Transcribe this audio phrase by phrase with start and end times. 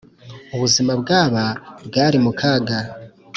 [0.55, 1.43] Ubuzima bwaba
[1.87, 2.77] bwari mu kaga